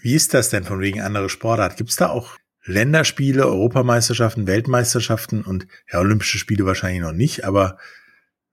Wie 0.00 0.14
ist 0.14 0.32
das 0.32 0.48
denn 0.48 0.62
von 0.62 0.78
wegen 0.78 1.00
andere 1.00 1.28
Sportart? 1.28 1.76
Gibt 1.76 1.90
es 1.90 1.96
da 1.96 2.08
auch 2.08 2.36
Länderspiele, 2.64 3.44
Europameisterschaften, 3.48 4.46
Weltmeisterschaften 4.46 5.42
und 5.42 5.66
ja, 5.90 5.98
Olympische 5.98 6.38
Spiele 6.38 6.66
wahrscheinlich 6.66 7.02
noch 7.02 7.12
nicht, 7.12 7.44
aber 7.44 7.76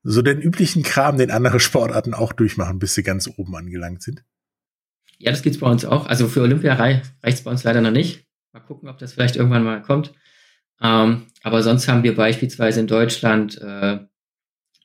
so 0.02 0.22
den 0.22 0.40
üblichen 0.40 0.82
Kram, 0.82 1.18
den 1.18 1.30
andere 1.30 1.60
Sportarten 1.60 2.14
auch 2.14 2.32
durchmachen, 2.32 2.80
bis 2.80 2.96
sie 2.96 3.04
ganz 3.04 3.30
oben 3.36 3.54
angelangt 3.54 4.02
sind? 4.02 4.24
Ja, 5.18 5.30
das 5.30 5.42
gibt's 5.42 5.60
bei 5.60 5.70
uns 5.70 5.84
auch. 5.84 6.06
Also 6.06 6.26
für 6.26 6.42
Olympia 6.42 6.74
reicht 6.74 7.12
es 7.22 7.44
bei 7.44 7.52
uns 7.52 7.62
leider 7.62 7.80
noch 7.80 7.92
nicht. 7.92 8.26
Mal 8.52 8.58
gucken, 8.58 8.88
ob 8.88 8.98
das 8.98 9.12
vielleicht 9.12 9.36
irgendwann 9.36 9.62
mal 9.62 9.82
kommt. 9.82 10.14
Ähm, 10.80 11.28
aber 11.44 11.62
sonst 11.62 11.86
haben 11.86 12.02
wir 12.02 12.16
beispielsweise 12.16 12.80
in 12.80 12.88
Deutschland 12.88 13.56
äh, 13.60 14.00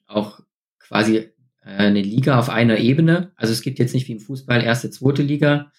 auch 0.05 0.41
quasi 0.77 1.31
eine 1.67 2.01
Liga 2.01 2.39
auf 2.39 2.49
einer 2.49 2.77
Ebene. 2.77 3.31
Also 3.35 3.53
es 3.53 3.61
gibt 3.61 3.79
jetzt 3.79 3.93
nicht 3.93 4.07
wie 4.07 4.13
im 4.13 4.19
Fußball 4.19 4.63
erste, 4.63 4.89
zweite 4.89 5.23
Liga, 5.23 5.71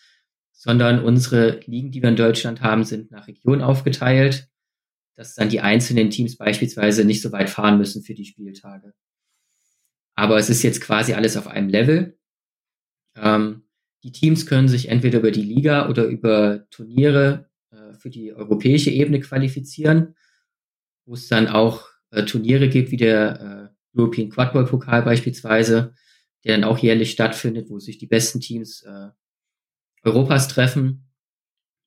sondern 0.52 1.02
unsere 1.02 1.60
Ligen, 1.66 1.90
die 1.90 2.02
wir 2.02 2.08
in 2.08 2.16
Deutschland 2.16 2.60
haben, 2.60 2.84
sind 2.84 3.10
nach 3.10 3.28
Region 3.28 3.62
aufgeteilt, 3.62 4.48
dass 5.16 5.34
dann 5.34 5.48
die 5.48 5.60
einzelnen 5.60 6.10
Teams 6.10 6.36
beispielsweise 6.36 7.04
nicht 7.04 7.22
so 7.22 7.32
weit 7.32 7.50
fahren 7.50 7.78
müssen 7.78 8.02
für 8.02 8.14
die 8.14 8.24
Spieltage. 8.24 8.92
Aber 10.14 10.36
es 10.38 10.50
ist 10.50 10.62
jetzt 10.62 10.80
quasi 10.80 11.14
alles 11.14 11.36
auf 11.36 11.46
einem 11.46 11.68
Level. 11.68 12.18
Ähm, 13.16 13.64
die 14.02 14.12
Teams 14.12 14.46
können 14.46 14.68
sich 14.68 14.88
entweder 14.88 15.18
über 15.18 15.30
die 15.30 15.42
Liga 15.42 15.88
oder 15.88 16.04
über 16.04 16.68
Turniere 16.70 17.48
für 17.98 18.10
die 18.10 18.32
europäische 18.32 18.90
Ebene 18.90 19.20
qualifizieren, 19.20 20.14
wo 21.04 21.14
es 21.14 21.28
dann 21.28 21.48
auch 21.48 21.88
äh, 22.10 22.24
Turniere 22.24 22.68
gibt 22.68 22.90
wie 22.90 22.96
der 22.96 23.72
äh, 23.74 23.77
European 23.98 24.30
Quadball 24.30 24.64
Pokal 24.64 25.02
beispielsweise, 25.02 25.94
der 26.44 26.56
dann 26.56 26.64
auch 26.64 26.78
jährlich 26.78 27.10
stattfindet, 27.10 27.68
wo 27.68 27.78
sich 27.78 27.98
die 27.98 28.06
besten 28.06 28.40
Teams 28.40 28.82
äh, 28.82 29.08
Europas 30.04 30.48
treffen 30.48 31.10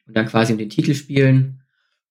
und 0.06 0.16
dann 0.16 0.28
quasi 0.28 0.52
um 0.52 0.60
den 0.60 0.70
Titel 0.70 0.94
spielen. 0.94 1.64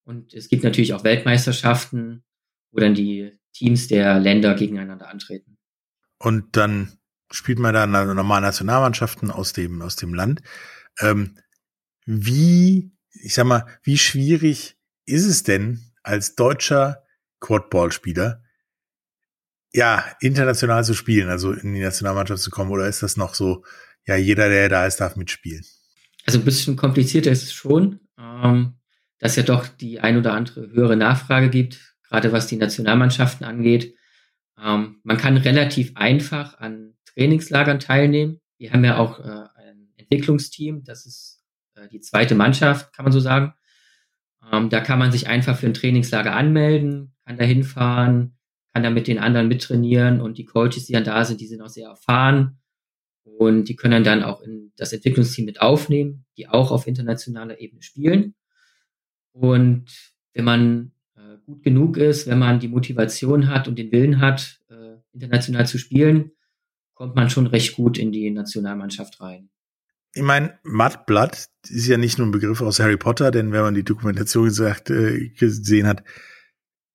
Und 0.04 0.33
es 0.35 0.49
gibt 0.49 0.64
natürlich 0.64 0.95
auch 0.95 1.04
Weltmeisterschaften, 1.04 2.25
wo 2.73 2.80
dann 2.80 2.95
die 2.95 3.38
Teams 3.52 3.88
der 3.88 4.19
Länder 4.19 4.54
gegeneinander 4.54 5.09
antreten. 5.09 5.59
Und 6.19 6.57
dann 6.57 6.99
spielt 7.30 7.59
man 7.59 7.75
da 7.75 7.87
normal 7.87 8.40
Nationalmannschaften 8.40 9.30
aus 9.30 9.52
dem, 9.52 9.83
aus 9.83 9.97
dem 9.97 10.14
Land. 10.14 10.42
Ähm, 11.00 11.37
wie, 12.07 12.92
ich 13.12 13.35
sag 13.35 13.45
mal, 13.45 13.66
wie 13.83 13.99
schwierig 13.99 14.76
ist 15.04 15.26
es 15.26 15.42
denn 15.42 15.80
als 16.02 16.35
deutscher 16.35 17.04
Quadball-Spieler, 17.40 18.42
ja, 19.73 20.05
international 20.21 20.85
zu 20.85 20.95
spielen, 20.95 21.29
also 21.29 21.53
in 21.53 21.75
die 21.75 21.81
Nationalmannschaft 21.81 22.43
zu 22.43 22.50
kommen, 22.50 22.71
oder 22.71 22.89
ist 22.89 23.03
das 23.03 23.17
noch 23.17 23.35
so, 23.35 23.65
ja, 24.07 24.17
jeder, 24.17 24.49
der 24.49 24.69
da 24.69 24.87
ist, 24.87 24.97
darf 24.97 25.17
mitspielen? 25.17 25.65
Also 26.27 26.39
ein 26.39 26.45
bisschen 26.45 26.77
komplizierter 26.77 27.31
ist 27.31 27.45
es 27.45 27.53
schon, 27.53 28.00
ähm, 28.19 28.75
dass 29.19 29.37
ja 29.37 29.43
doch 29.43 29.69
die 29.69 30.00
ein 30.00 30.17
oder 30.17 30.33
andere 30.33 30.71
höhere 30.71 30.97
Nachfrage 30.97 31.50
gibt, 31.50 31.95
gerade 32.09 32.33
was 32.33 32.47
die 32.47 32.57
Nationalmannschaften 32.57 33.47
angeht. 33.47 33.95
Ähm, 34.61 35.00
man 35.05 35.17
kann 35.17 35.37
relativ 35.37 35.93
einfach 35.97 36.59
an 36.59 36.95
Trainingslagern 37.07 37.81
teilnehmen. 37.81 38.41
Wir 38.59 38.73
haben 38.73 38.85
ja 38.85 38.99
auch 38.99 39.21
äh, 39.21 39.49
ein 39.57 39.89
Entwicklungsteam, 39.97 40.85
das 40.85 41.07
ist 41.07 41.43
äh, 41.75 41.89
die 41.89 42.00
zweite 42.00 42.35
Mannschaft, 42.35 42.93
kann 42.93 43.05
man 43.05 43.12
so 43.12 43.21
sagen. 43.21 43.55
Ähm, 44.50 44.69
da 44.69 44.81
kann 44.81 44.99
man 44.99 45.12
sich 45.12 45.29
einfach 45.29 45.57
für 45.57 45.67
ein 45.67 45.75
Trainingslager 45.75 46.35
anmelden, 46.35 47.15
kann 47.25 47.39
da 47.39 47.45
hinfahren, 47.45 48.37
kann 48.73 48.83
da 48.83 48.91
mit 48.91 49.07
den 49.07 49.19
anderen 49.19 49.49
mittrainieren 49.49 50.21
und 50.21 50.39
die 50.39 50.45
Coaches, 50.45 50.87
die 50.87 50.93
dann 50.93 51.05
da 51.05 51.25
sind, 51.25 51.41
die 51.41 51.47
sind 51.47 51.61
auch 51.61 51.69
sehr 51.69 51.89
erfahren 51.89 52.59
und 53.25 53.65
die 53.69 53.77
können 53.77 54.05
dann 54.05 54.23
auch 54.23 54.43
in 54.43 54.73
das 54.77 54.93
Entwicklungsteam 54.93 55.45
mit 55.45 55.61
aufnehmen, 55.61 56.25
die 56.37 56.49
auch 56.49 56.71
auf 56.71 56.87
internationaler 56.87 57.61
Ebene 57.61 57.83
spielen. 57.83 58.35
Und 59.33 59.87
wenn 60.33 60.45
man 60.45 60.93
äh, 61.17 61.37
gut 61.45 61.62
genug 61.62 61.97
ist, 61.97 62.27
wenn 62.27 62.39
man 62.39 62.61
die 62.61 62.69
Motivation 62.69 63.49
hat 63.49 63.69
und 63.69 63.79
den 63.79 63.93
Willen 63.93 64.21
hat, 64.21 64.61
äh, 64.69 64.97
international 65.12 65.67
zu 65.67 65.79
spielen, 65.79 66.33
kommt 66.95 67.17
man 67.17 67.31
schon 67.31 67.47
recht 67.47 67.77
gut 67.77 67.99
in 67.99 68.12
die 68.12 68.31
Nationalmannschaft 68.31 69.21
rein. 69.21 69.50
Ich 70.12 70.23
meine, 70.23 70.59
Mudblood 70.65 71.49
ist 71.69 71.87
ja 71.87 71.97
nicht 71.97 72.19
nur 72.19 72.27
ein 72.27 72.33
Begriff 72.33 72.61
aus 72.61 72.81
Harry 72.81 72.97
Potter, 72.97 73.31
denn 73.31 73.53
wenn 73.53 73.62
man 73.62 73.75
die 73.75 73.85
Dokumentation 73.85 74.45
gesagt, 74.45 74.91
äh, 74.91 75.29
gesehen 75.31 75.87
hat, 75.87 76.03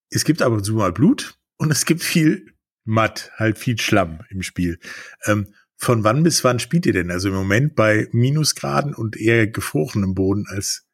es 0.09 0.25
gibt 0.25 0.41
aber 0.41 0.63
so 0.63 0.75
mal 0.75 0.91
Blut 0.91 1.37
und 1.57 1.71
es 1.71 1.85
gibt 1.85 2.03
viel 2.03 2.53
Mud, 2.85 3.31
halt 3.35 3.57
viel 3.57 3.79
Schlamm 3.79 4.21
im 4.29 4.43
Spiel. 4.43 4.79
Ähm, 5.25 5.47
von 5.77 6.03
wann 6.03 6.23
bis 6.23 6.43
wann 6.43 6.59
spielt 6.59 6.85
ihr 6.85 6.93
denn? 6.93 7.11
Also 7.11 7.29
im 7.29 7.35
Moment 7.35 7.75
bei 7.75 8.07
Minusgraden 8.11 8.93
und 8.93 9.17
eher 9.17 9.47
gefrorenem 9.47 10.15
Boden 10.15 10.45
als 10.47 10.87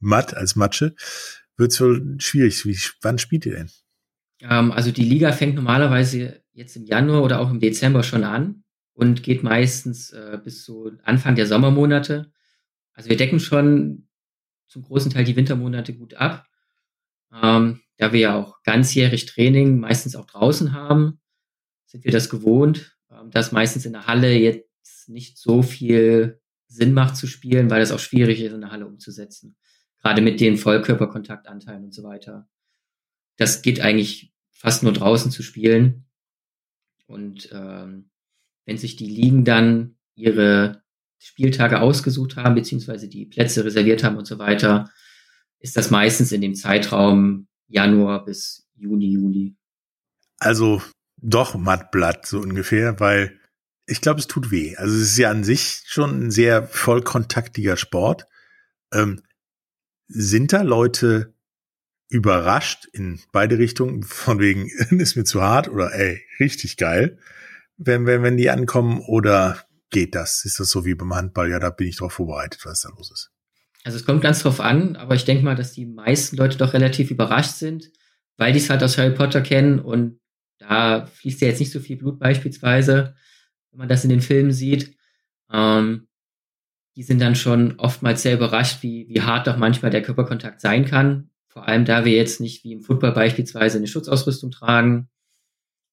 Mud, 0.00 0.34
als 0.34 0.56
Matsche, 0.56 0.94
wird 1.56 1.72
es 1.72 1.80
wohl 1.80 2.16
schwierig. 2.18 2.64
Wie, 2.66 2.78
wann 3.02 3.18
spielt 3.18 3.46
ihr 3.46 3.56
denn? 3.56 3.70
Ähm, 4.40 4.72
also 4.72 4.90
die 4.90 5.04
Liga 5.04 5.32
fängt 5.32 5.54
normalerweise 5.54 6.42
jetzt 6.52 6.76
im 6.76 6.84
Januar 6.84 7.22
oder 7.22 7.40
auch 7.40 7.50
im 7.50 7.60
Dezember 7.60 8.02
schon 8.02 8.24
an 8.24 8.64
und 8.94 9.22
geht 9.22 9.42
meistens 9.42 10.10
äh, 10.10 10.38
bis 10.42 10.64
so 10.64 10.90
Anfang 11.02 11.34
der 11.34 11.46
Sommermonate. 11.46 12.32
Also 12.94 13.08
wir 13.08 13.16
decken 13.16 13.40
schon 13.40 14.08
zum 14.68 14.82
großen 14.82 15.12
Teil 15.12 15.24
die 15.24 15.36
Wintermonate 15.36 15.94
gut 15.94 16.14
ab. 16.14 16.46
Ähm, 17.32 17.81
da 17.98 18.12
wir 18.12 18.20
ja 18.20 18.36
auch 18.36 18.62
ganzjährig 18.62 19.26
Training 19.26 19.78
meistens 19.78 20.16
auch 20.16 20.26
draußen 20.26 20.72
haben, 20.72 21.20
sind 21.86 22.04
wir 22.04 22.12
das 22.12 22.30
gewohnt, 22.30 22.96
ähm, 23.10 23.30
dass 23.30 23.52
meistens 23.52 23.86
in 23.86 23.92
der 23.92 24.06
Halle 24.06 24.32
jetzt 24.32 25.08
nicht 25.08 25.38
so 25.38 25.62
viel 25.62 26.40
Sinn 26.66 26.94
macht 26.94 27.16
zu 27.16 27.26
spielen, 27.26 27.70
weil 27.70 27.82
es 27.82 27.92
auch 27.92 27.98
schwierig 27.98 28.40
ist, 28.40 28.52
in 28.52 28.62
der 28.62 28.70
Halle 28.70 28.86
umzusetzen. 28.86 29.56
Gerade 30.00 30.22
mit 30.22 30.40
den 30.40 30.56
Vollkörperkontaktanteilen 30.56 31.84
und 31.84 31.94
so 31.94 32.02
weiter. 32.02 32.48
Das 33.36 33.62
geht 33.62 33.80
eigentlich 33.80 34.32
fast 34.50 34.82
nur 34.82 34.92
draußen 34.92 35.30
zu 35.30 35.42
spielen. 35.42 36.06
Und 37.06 37.50
ähm, 37.52 38.10
wenn 38.64 38.78
sich 38.78 38.96
die 38.96 39.06
Ligen 39.06 39.44
dann 39.44 39.96
ihre 40.14 40.82
Spieltage 41.18 41.80
ausgesucht 41.80 42.36
haben, 42.36 42.54
beziehungsweise 42.54 43.08
die 43.08 43.26
Plätze 43.26 43.64
reserviert 43.64 44.02
haben 44.02 44.16
und 44.16 44.26
so 44.26 44.38
weiter, 44.38 44.90
ist 45.58 45.76
das 45.76 45.90
meistens 45.90 46.32
in 46.32 46.40
dem 46.40 46.54
Zeitraum 46.54 47.48
Januar 47.72 48.24
bis 48.24 48.68
Juni, 48.76 49.12
Juli. 49.12 49.56
Also 50.38 50.82
doch 51.16 51.54
Mattblatt 51.54 52.26
so 52.26 52.40
ungefähr, 52.40 53.00
weil 53.00 53.38
ich 53.86 54.00
glaube, 54.00 54.20
es 54.20 54.26
tut 54.26 54.50
weh. 54.50 54.76
Also 54.76 54.94
es 54.94 55.02
ist 55.02 55.18
ja 55.18 55.30
an 55.30 55.44
sich 55.44 55.82
schon 55.86 56.26
ein 56.26 56.30
sehr 56.30 56.64
vollkontaktiger 56.64 57.76
Sport. 57.76 58.26
Ähm, 58.92 59.22
sind 60.08 60.52
da 60.52 60.62
Leute 60.62 61.34
überrascht 62.08 62.86
in 62.92 63.20
beide 63.32 63.58
Richtungen, 63.58 64.02
von 64.02 64.38
wegen, 64.38 64.68
ist 64.90 65.16
mir 65.16 65.24
zu 65.24 65.40
hart 65.40 65.68
oder 65.68 65.94
ey, 65.94 66.20
richtig 66.38 66.76
geil, 66.76 67.18
wenn, 67.78 68.06
wenn, 68.06 68.22
wenn 68.22 68.36
die 68.36 68.50
ankommen 68.50 69.00
oder 69.00 69.64
geht 69.90 70.14
das? 70.14 70.44
Ist 70.44 70.60
das 70.60 70.70
so 70.70 70.84
wie 70.84 70.94
beim 70.94 71.14
Handball? 71.14 71.50
Ja, 71.50 71.58
da 71.58 71.70
bin 71.70 71.88
ich 71.88 71.96
drauf 71.96 72.12
vorbereitet, 72.12 72.64
was 72.64 72.82
da 72.82 72.90
los 72.90 73.10
ist. 73.10 73.30
Also 73.84 73.96
es 73.96 74.04
kommt 74.04 74.22
ganz 74.22 74.42
drauf 74.42 74.60
an, 74.60 74.96
aber 74.96 75.14
ich 75.14 75.24
denke 75.24 75.44
mal, 75.44 75.56
dass 75.56 75.72
die 75.72 75.86
meisten 75.86 76.36
Leute 76.36 76.56
doch 76.56 76.72
relativ 76.72 77.10
überrascht 77.10 77.54
sind, 77.54 77.90
weil 78.36 78.52
die 78.52 78.58
es 78.58 78.70
halt 78.70 78.82
aus 78.82 78.96
Harry 78.96 79.14
Potter 79.14 79.40
kennen 79.40 79.80
und 79.80 80.20
da 80.58 81.06
fließt 81.06 81.40
ja 81.40 81.48
jetzt 81.48 81.58
nicht 81.58 81.72
so 81.72 81.80
viel 81.80 81.96
Blut 81.96 82.20
beispielsweise, 82.20 83.16
wenn 83.70 83.78
man 83.78 83.88
das 83.88 84.04
in 84.04 84.10
den 84.10 84.20
Filmen 84.20 84.52
sieht. 84.52 84.96
Ähm, 85.50 86.06
die 86.94 87.02
sind 87.02 87.20
dann 87.20 87.34
schon 87.34 87.78
oftmals 87.78 88.22
sehr 88.22 88.34
überrascht, 88.34 88.82
wie, 88.82 89.08
wie 89.08 89.22
hart 89.22 89.46
doch 89.46 89.56
manchmal 89.56 89.90
der 89.90 90.02
Körperkontakt 90.02 90.60
sein 90.60 90.84
kann. 90.84 91.30
Vor 91.48 91.66
allem, 91.66 91.84
da 91.84 92.04
wir 92.04 92.12
jetzt 92.12 92.40
nicht 92.40 92.64
wie 92.64 92.72
im 92.72 92.82
Football 92.82 93.12
beispielsweise 93.12 93.78
eine 93.78 93.86
Schutzausrüstung 93.86 94.50
tragen. 94.50 95.08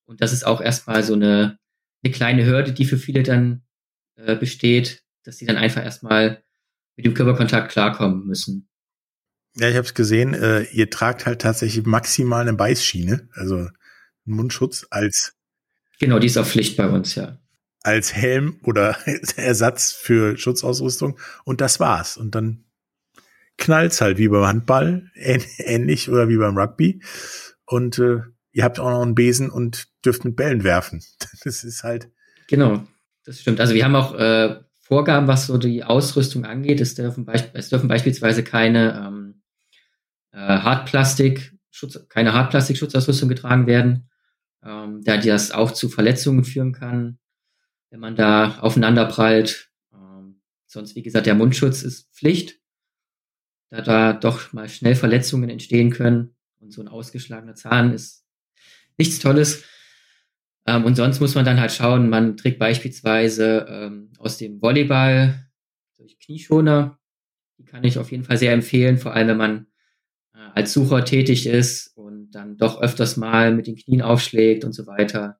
Und 0.05 0.21
das 0.21 0.33
ist 0.33 0.45
auch 0.45 0.61
erstmal 0.61 1.03
so 1.03 1.13
eine, 1.13 1.57
eine 2.03 2.13
kleine 2.13 2.45
Hürde, 2.45 2.73
die 2.73 2.85
für 2.85 2.97
viele 2.97 3.23
dann 3.23 3.63
äh, 4.15 4.35
besteht, 4.35 5.03
dass 5.23 5.37
sie 5.37 5.45
dann 5.45 5.57
einfach 5.57 5.83
erstmal 5.83 6.43
mit 6.99 7.05
dem 7.05 7.13
Körperkontakt 7.13 7.71
klarkommen 7.71 8.25
müssen. 8.25 8.67
Ja, 9.55 9.69
ich 9.69 9.75
habe 9.75 9.85
es 9.85 9.93
gesehen, 9.93 10.33
äh, 10.33 10.63
ihr 10.63 10.89
tragt 10.89 11.25
halt 11.25 11.41
tatsächlich 11.41 11.85
maximal 11.85 12.41
eine 12.41 12.53
Beißschiene, 12.53 13.29
also 13.33 13.55
einen 13.55 13.71
Mundschutz 14.25 14.85
als 14.89 15.33
Genau, 15.99 16.19
die 16.19 16.27
ist 16.27 16.37
auch 16.37 16.45
Pflicht 16.45 16.75
bei 16.75 16.87
uns, 16.87 17.15
ja. 17.15 17.37
Als 17.83 18.13
Helm 18.13 18.59
oder 18.63 18.97
Ersatz 19.37 19.93
für 19.93 20.37
Schutzausrüstung 20.37 21.17
und 21.45 21.61
das 21.61 21.79
war's. 21.79 22.17
Und 22.17 22.35
dann 22.35 22.65
knallt's 23.57 24.01
halt 24.01 24.17
wie 24.17 24.27
beim 24.27 24.45
Handball, 24.45 25.09
ähnlich 25.15 26.09
oder 26.09 26.27
wie 26.27 26.37
beim 26.37 26.57
Rugby. 26.57 27.01
Und 27.65 27.97
äh, 27.99 28.19
ihr 28.51 28.63
habt 28.65 28.79
auch 28.79 28.89
noch 28.89 29.01
einen 29.01 29.15
Besen 29.15 29.49
und 29.49 29.87
dürft 30.05 30.25
mit 30.25 30.35
Bällen 30.35 30.63
werfen. 30.65 31.01
Das 31.45 31.63
ist 31.63 31.83
halt. 31.83 32.09
Genau, 32.47 32.85
das 33.23 33.39
stimmt. 33.39 33.61
Also 33.61 33.73
wir 33.73 33.85
haben 33.85 33.95
auch 33.95 34.15
äh, 34.15 34.59
Vorgaben, 34.89 35.27
was 35.27 35.45
so 35.45 35.59
die 35.59 35.83
Ausrüstung 35.83 36.45
angeht. 36.45 36.81
Es 36.81 36.95
dürfen, 36.95 37.27
es 37.53 37.69
dürfen 37.69 37.87
beispielsweise 37.87 38.43
keine 38.43 39.05
ähm, 39.05 39.41
äh, 40.31 40.37
Hartplastik, 40.39 41.55
Schutz, 41.69 42.07
keine 42.09 42.33
Hartplastik-Schutzausrüstung 42.33 43.29
getragen 43.29 43.67
werden, 43.67 44.09
ähm, 44.65 45.03
da 45.03 45.17
das 45.17 45.51
auch 45.51 45.71
zu 45.71 45.89
Verletzungen 45.89 46.43
führen 46.43 46.73
kann, 46.73 47.19
wenn 47.91 47.99
man 47.99 48.15
da 48.15 48.57
aufeinander 48.61 49.05
prallt. 49.05 49.69
Ähm, 49.93 50.41
sonst, 50.65 50.95
wie 50.95 51.03
gesagt, 51.03 51.27
der 51.27 51.35
Mundschutz 51.35 51.83
ist 51.83 52.11
Pflicht, 52.11 52.59
da 53.69 53.81
da 53.81 54.13
doch 54.13 54.53
mal 54.53 54.69
schnell 54.69 54.95
Verletzungen 54.95 55.51
entstehen 55.51 55.91
können 55.91 56.35
und 56.57 56.73
so 56.73 56.81
ein 56.81 56.87
ausgeschlagener 56.87 57.53
Zahn 57.53 57.93
ist 57.93 58.25
nichts 58.97 59.19
Tolles. 59.19 59.65
Ähm, 60.69 60.85
und 60.85 60.95
sonst 60.95 61.19
muss 61.19 61.33
man 61.33 61.45
dann 61.45 61.59
halt 61.59 61.71
schauen, 61.71 62.09
man 62.09 62.37
trägt 62.37 62.59
beispielsweise 62.59 63.65
ähm, 63.67 64.11
aus 64.19 64.37
dem 64.37 64.61
Volleyball 64.61 65.49
durch 65.97 66.19
Knieschoner. 66.19 66.99
Die 67.57 67.65
kann 67.65 67.83
ich 67.83 67.97
auf 67.97 68.11
jeden 68.11 68.23
Fall 68.23 68.37
sehr 68.37 68.53
empfehlen, 68.53 68.97
vor 68.97 69.13
allem 69.13 69.29
wenn 69.29 69.37
man 69.37 69.67
äh, 70.35 70.37
als 70.53 70.73
Sucher 70.73 71.03
tätig 71.05 71.47
ist 71.47 71.97
und 71.97 72.31
dann 72.31 72.57
doch 72.57 72.81
öfters 72.81 73.17
mal 73.17 73.53
mit 73.53 73.65
den 73.65 73.77
Knien 73.77 74.03
aufschlägt 74.03 74.63
und 74.63 74.73
so 74.73 74.85
weiter. 74.85 75.39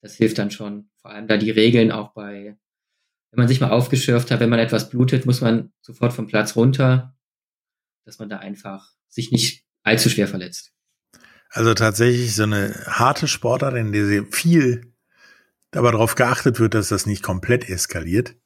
Das 0.00 0.16
hilft 0.16 0.38
dann 0.38 0.50
schon. 0.50 0.88
Vor 0.96 1.10
allem 1.10 1.28
da 1.28 1.36
die 1.36 1.50
Regeln 1.50 1.92
auch 1.92 2.14
bei, 2.14 2.56
wenn 3.30 3.38
man 3.38 3.48
sich 3.48 3.60
mal 3.60 3.70
aufgeschürft 3.70 4.30
hat, 4.30 4.40
wenn 4.40 4.50
man 4.50 4.58
etwas 4.58 4.88
blutet, 4.88 5.26
muss 5.26 5.42
man 5.42 5.72
sofort 5.82 6.14
vom 6.14 6.26
Platz 6.26 6.56
runter, 6.56 7.14
dass 8.06 8.18
man 8.18 8.30
da 8.30 8.38
einfach 8.38 8.92
sich 9.08 9.30
nicht 9.30 9.64
allzu 9.82 10.08
schwer 10.08 10.28
verletzt. 10.28 10.73
Also 11.54 11.72
tatsächlich 11.74 12.34
so 12.34 12.42
eine 12.42 12.74
harte 12.86 13.28
Sportart, 13.28 13.76
in 13.76 13.92
der 13.92 14.06
sehr 14.06 14.24
viel 14.24 14.94
aber 15.76 15.92
darauf 15.92 16.14
geachtet 16.14 16.60
wird, 16.60 16.74
dass 16.74 16.88
das 16.88 17.06
nicht 17.06 17.22
komplett 17.22 17.68
eskaliert. 17.68 18.36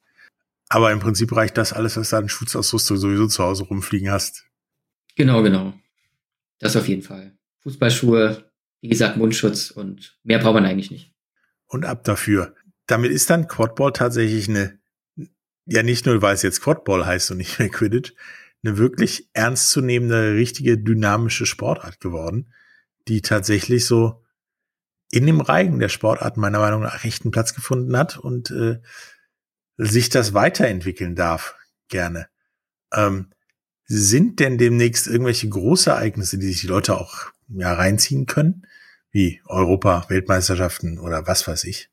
Aber 0.67 0.91
im 0.91 0.99
Prinzip 0.99 1.35
reicht 1.35 1.57
das 1.57 1.73
alles, 1.73 1.97
was 1.97 2.11
du 2.11 2.17
an 2.17 2.29
Schutzausrüstung 2.29 2.97
sowieso 2.97 3.27
zu 3.27 3.43
Hause 3.43 3.63
rumfliegen 3.63 4.11
hast. 4.11 4.45
Genau, 5.15 5.41
genau. 5.41 5.73
Das 6.59 6.75
auf 6.75 6.87
jeden 6.87 7.01
Fall. 7.01 7.37
Fußballschuhe, 7.61 8.51
wie 8.81 8.89
gesagt, 8.89 9.17
Mundschutz 9.17 9.71
und 9.71 10.17
mehr 10.23 10.39
braucht 10.39 10.55
man 10.55 10.65
eigentlich 10.65 10.91
nicht. 10.91 11.13
Und 11.67 11.85
ab 11.85 12.03
dafür. 12.03 12.55
Damit 12.87 13.11
ist 13.11 13.29
dann 13.29 13.47
Quadball 13.47 13.93
tatsächlich 13.93 14.49
eine, 14.49 14.79
ja 15.65 15.83
nicht 15.83 16.05
nur, 16.05 16.21
weil 16.21 16.35
es 16.35 16.41
jetzt 16.41 16.61
Quadball 16.61 17.05
heißt 17.05 17.31
und 17.31 17.37
nicht 17.37 17.59
mehr 17.59 17.69
Quidditch, 17.69 18.13
eine 18.63 18.77
wirklich 18.77 19.29
ernstzunehmende, 19.33 20.33
richtige 20.33 20.77
dynamische 20.77 21.45
Sportart 21.45 21.99
geworden, 21.99 22.53
die 23.09 23.21
tatsächlich 23.21 23.85
so 23.85 24.23
in 25.11 25.25
dem 25.25 25.41
Reigen 25.41 25.79
der 25.79 25.89
Sportart 25.89 26.37
meiner 26.37 26.59
Meinung 26.59 26.81
nach 26.83 27.03
rechten 27.03 27.31
Platz 27.31 27.53
gefunden 27.55 27.97
hat 27.97 28.17
und 28.17 28.51
äh, 28.51 28.79
sich 29.77 30.09
das 30.09 30.33
weiterentwickeln 30.33 31.15
darf, 31.15 31.55
gerne. 31.87 32.27
Ähm, 32.93 33.31
sind 33.85 34.39
denn 34.39 34.57
demnächst 34.57 35.07
irgendwelche 35.07 35.49
Großereignisse, 35.49 36.37
die 36.37 36.47
sich 36.47 36.61
die 36.61 36.67
Leute 36.67 36.99
auch 36.99 37.31
ja, 37.47 37.73
reinziehen 37.73 38.27
können? 38.27 38.67
Wie 39.11 39.41
Europa, 39.45 40.05
Weltmeisterschaften 40.09 40.99
oder 40.99 41.25
was 41.25 41.47
weiß 41.47 41.63
ich? 41.63 41.89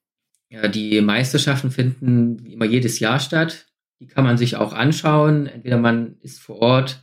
Ja, 0.51 0.69
die 0.69 1.01
Meisterschaften 1.01 1.71
finden 1.71 2.45
immer 2.45 2.67
jedes 2.67 2.99
Jahr 2.99 3.19
statt. 3.19 3.67
Die 3.99 4.07
kann 4.07 4.25
man 4.25 4.37
sich 4.37 4.57
auch 4.57 4.75
anschauen. 4.75 5.47
Entweder 5.47 5.79
man 5.79 6.19
ist 6.21 6.41
vor 6.41 6.57
Ort. 6.57 7.03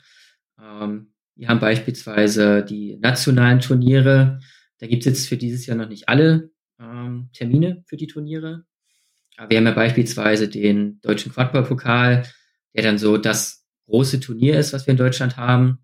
Ähm, 0.62 1.13
wir 1.36 1.48
haben 1.48 1.60
beispielsweise 1.60 2.64
die 2.64 2.98
nationalen 2.98 3.60
Turniere. 3.60 4.40
Da 4.80 4.88
gibt 4.88 5.02
es 5.02 5.06
jetzt 5.06 5.28
für 5.28 5.38
dieses 5.38 5.66
Jahr 5.66 5.78
noch 5.78 5.90
nicht 5.90 6.10
alle 6.10 6.52
ähm, 6.80 7.30
Termine 7.34 7.84
für 7.88 7.98
die 7.98 8.08
Turniere. 8.08 8.66
Aber 9.38 9.50
wir 9.50 9.58
haben 9.58 9.66
ja 9.66 9.72
beispielsweise 9.72 10.48
den 10.48 11.00
deutschen 11.02 11.32
Quadball-Pokal, 11.32 12.24
der 12.76 12.84
dann 12.84 12.98
so 12.98 13.18
das 13.18 13.66
große 13.88 14.20
Turnier 14.20 14.60
ist, 14.60 14.74
was 14.74 14.86
wir 14.86 14.92
in 14.92 14.98
Deutschland 14.98 15.38
haben. 15.38 15.80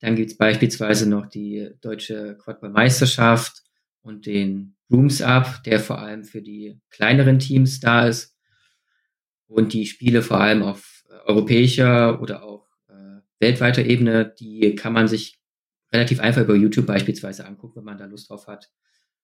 Dann 0.00 0.14
gibt 0.14 0.30
es 0.30 0.36
beispielsweise 0.36 1.08
noch 1.08 1.26
die 1.26 1.70
deutsche 1.80 2.36
Quadball-Meisterschaft 2.38 3.62
und 4.02 4.26
den 4.26 4.76
Rooms 4.90 5.20
Up, 5.20 5.62
der 5.64 5.80
vor 5.80 5.98
allem 5.98 6.24
für 6.24 6.42
die 6.42 6.80
kleineren 6.90 7.38
Teams 7.38 7.80
da 7.80 8.06
ist. 8.06 8.36
Und 9.48 9.72
die 9.72 9.86
Spiele 9.86 10.22
vor 10.22 10.40
allem 10.40 10.62
auf 10.62 11.04
äh, 11.08 11.14
europäischer 11.28 12.20
oder 12.20 12.42
auch 12.42 12.55
weltweiter 13.38 13.84
Ebene, 13.84 14.34
die 14.38 14.74
kann 14.74 14.92
man 14.92 15.08
sich 15.08 15.38
relativ 15.92 16.20
einfach 16.20 16.42
über 16.42 16.54
YouTube 16.54 16.86
beispielsweise 16.86 17.46
angucken, 17.46 17.76
wenn 17.76 17.84
man 17.84 17.98
da 17.98 18.06
Lust 18.06 18.30
drauf 18.30 18.46
hat. 18.46 18.70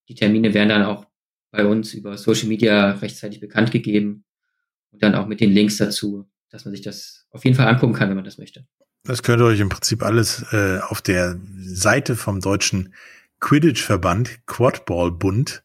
Die 0.08 0.14
Termine 0.14 0.54
werden 0.54 0.68
dann 0.68 0.84
auch 0.84 1.06
bei 1.50 1.66
uns 1.66 1.94
über 1.94 2.16
Social 2.16 2.48
Media 2.48 2.92
rechtzeitig 2.92 3.40
bekannt 3.40 3.70
gegeben 3.70 4.24
und 4.90 5.02
dann 5.02 5.14
auch 5.14 5.26
mit 5.26 5.40
den 5.40 5.50
Links 5.50 5.76
dazu, 5.76 6.28
dass 6.50 6.64
man 6.64 6.72
sich 6.72 6.82
das 6.82 7.26
auf 7.30 7.44
jeden 7.44 7.56
Fall 7.56 7.68
angucken 7.68 7.94
kann, 7.94 8.08
wenn 8.08 8.16
man 8.16 8.24
das 8.24 8.38
möchte. 8.38 8.66
Das 9.04 9.22
könnt 9.22 9.40
ihr 9.40 9.46
euch 9.46 9.60
im 9.60 9.68
Prinzip 9.68 10.02
alles 10.02 10.44
äh, 10.52 10.78
auf 10.80 11.02
der 11.02 11.38
Seite 11.58 12.14
vom 12.14 12.40
deutschen 12.40 12.94
Quidditch-Verband, 13.40 14.46
Quadball-Bund, 14.46 15.64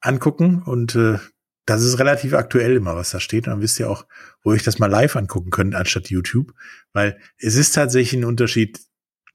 angucken 0.00 0.62
und 0.62 0.94
äh, 0.94 1.18
das 1.66 1.82
ist 1.82 1.98
relativ 1.98 2.34
aktuell 2.34 2.76
immer, 2.76 2.96
was 2.96 3.10
da 3.10 3.20
steht. 3.20 3.46
Und 3.46 3.54
dann 3.54 3.62
wisst 3.62 3.78
ihr 3.78 3.90
auch, 3.90 4.06
wo 4.42 4.52
ich 4.52 4.62
das 4.62 4.78
mal 4.78 4.90
live 4.90 5.16
angucken 5.16 5.50
könnt, 5.50 5.74
anstatt 5.74 6.10
YouTube. 6.10 6.52
Weil 6.92 7.18
es 7.38 7.56
ist 7.56 7.72
tatsächlich 7.72 8.20
ein 8.20 8.24
Unterschied, 8.24 8.80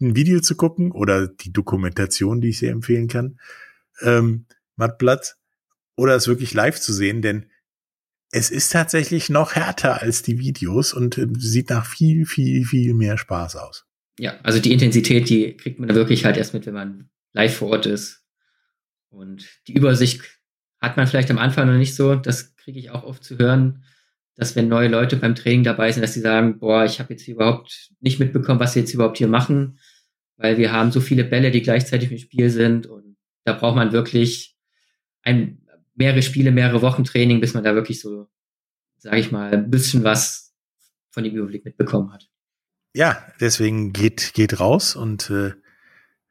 ein 0.02 0.16
Video 0.16 0.42
zu 0.42 0.56
gucken 0.56 0.92
oder 0.92 1.28
die 1.28 1.54
Dokumentation, 1.54 2.42
die 2.42 2.50
ich 2.50 2.60
sehr 2.60 2.72
empfehlen 2.72 3.08
kann, 3.08 3.40
ähm, 4.02 4.46
Mattblatt, 4.76 5.38
oder 5.96 6.16
es 6.16 6.28
wirklich 6.28 6.54
live 6.54 6.80
zu 6.80 6.94
sehen, 6.94 7.22
denn 7.22 7.46
es 8.32 8.52
ist 8.52 8.72
tatsächlich 8.72 9.30
noch 9.30 9.56
härter 9.56 10.02
als 10.02 10.22
die 10.22 10.40
Videos 10.40 10.94
und 10.94 11.18
äh, 11.18 11.28
sieht 11.38 11.70
nach 11.70 11.86
viel, 11.86 12.26
viel, 12.26 12.66
viel 12.66 12.94
mehr 12.94 13.18
Spaß 13.18 13.56
aus. 13.56 13.86
Ja, 14.20 14.40
also 14.44 14.60
die 14.60 14.74
Intensität, 14.74 15.30
die 15.30 15.56
kriegt 15.56 15.80
man 15.80 15.94
wirklich 15.94 16.26
halt 16.26 16.38
erst 16.38 16.54
mit, 16.54 16.66
wenn 16.66 16.74
man 16.74 17.10
live 17.34 17.56
vor 17.56 17.70
Ort 17.70 17.86
ist. 17.86 18.24
Und 19.10 19.46
die 19.68 19.74
Übersicht 19.74 20.35
hat 20.86 20.98
man 20.98 21.08
vielleicht 21.08 21.32
am 21.32 21.38
Anfang 21.38 21.68
noch 21.68 21.78
nicht 21.78 21.96
so. 21.96 22.16
Das 22.16 22.56
kriege 22.56 22.80
ich 22.80 22.92
auch 22.92 23.04
oft 23.04 23.24
zu 23.24 23.38
hören, 23.38 23.84
dass 24.36 24.56
wenn 24.56 24.68
neue 24.68 24.88
Leute 24.88 25.18
beim 25.18 25.36
Training 25.36 25.64
dabei 25.64 25.92
sind, 25.92 26.04
dass 26.04 26.14
sie 26.14 26.22
sagen, 26.22 26.60
boah, 26.60 26.86
ich 26.86 27.00
habe 27.00 27.14
jetzt 27.14 27.28
überhaupt 27.28 27.92
nicht 28.00 28.20
mitbekommen, 28.20 28.60
was 28.60 28.74
sie 28.74 28.82
jetzt 28.82 28.94
überhaupt 28.94 29.18
hier 29.18 29.28
machen, 29.28 29.80
weil 30.38 30.58
wir 30.58 30.72
haben 30.72 30.92
so 30.92 31.02
viele 31.02 31.24
Bälle, 31.24 31.52
die 31.52 31.62
gleichzeitig 31.62 32.12
im 32.12 32.18
Spiel 32.18 32.50
sind 32.50 32.88
und 32.88 33.18
da 33.46 33.54
braucht 33.54 33.76
man 33.76 33.92
wirklich 33.92 34.58
ein, 35.22 35.62
mehrere 35.96 36.22
Spiele, 36.22 36.52
mehrere 36.52 36.82
Wochen 36.82 37.04
Training, 37.04 37.40
bis 37.40 37.54
man 37.54 37.64
da 37.64 37.74
wirklich 37.76 38.02
so, 38.02 38.28
sage 38.98 39.20
ich 39.20 39.32
mal, 39.32 39.54
ein 39.54 39.70
bisschen 39.70 40.04
was 40.04 40.54
von 41.12 41.24
dem 41.24 41.36
Überblick 41.36 41.64
mitbekommen 41.64 42.12
hat. 42.12 42.28
Ja, 42.94 43.26
deswegen 43.40 43.94
geht, 43.94 44.34
geht 44.34 44.60
raus 44.60 44.96
und 44.96 45.30
äh, 45.30 45.54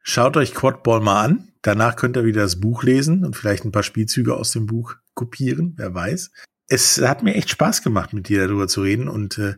schaut 0.05 0.37
euch 0.37 0.53
Quadball 0.53 1.01
mal 1.01 1.23
an. 1.25 1.51
Danach 1.61 1.95
könnt 1.95 2.15
ihr 2.15 2.25
wieder 2.25 2.43
das 2.43 2.59
Buch 2.61 2.83
lesen 2.83 3.25
und 3.25 3.35
vielleicht 3.35 3.65
ein 3.65 3.71
paar 3.71 3.83
Spielzüge 3.83 4.35
aus 4.35 4.51
dem 4.51 4.67
Buch 4.67 4.95
kopieren, 5.15 5.73
wer 5.77 5.93
weiß. 5.93 6.31
Es 6.67 7.01
hat 7.01 7.23
mir 7.23 7.33
echt 7.35 7.49
Spaß 7.49 7.81
gemacht, 7.81 8.13
mit 8.13 8.29
dir 8.29 8.47
darüber 8.47 8.67
zu 8.67 8.81
reden 8.81 9.07
und 9.07 9.37
äh, 9.37 9.55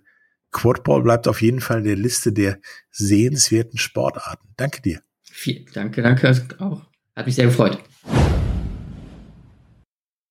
Quadball 0.51 1.03
bleibt 1.03 1.27
auf 1.27 1.41
jeden 1.41 1.59
Fall 1.59 1.83
der 1.83 1.97
Liste 1.97 2.31
der 2.31 2.59
sehenswerten 2.89 3.77
Sportarten. 3.77 4.47
Danke 4.55 4.81
dir. 4.81 5.01
Viel, 5.23 5.65
danke, 5.73 6.01
danke 6.01 6.33
auch. 6.59 6.85
Hat 7.15 7.25
mich 7.25 7.35
sehr 7.35 7.45
gefreut. 7.45 7.83